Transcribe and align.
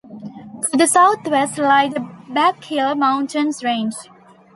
To 0.63 0.75
the 0.79 0.87
southwest 0.87 1.59
lie 1.59 1.87
the 1.87 1.99
Black 2.27 2.63
Hills 2.63 2.97
mountain 2.97 3.51
range. 3.63 3.93